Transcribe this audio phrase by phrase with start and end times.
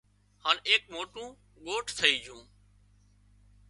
[0.43, 1.27] هانَ ايڪ موٽون
[1.65, 2.41] ڳوٺ ٿئي جھون